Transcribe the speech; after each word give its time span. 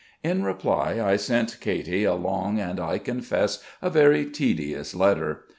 In 0.23 0.43
reply 0.43 0.99
I 0.99 1.15
sent 1.15 1.59
Katy 1.61 2.05
a 2.05 2.15
long 2.15 2.59
and, 2.59 2.79
I 2.79 2.97
confess, 2.97 3.63
a 3.83 3.91
very 3.91 4.25
tedious 4.25 4.95
letter. 4.95 5.43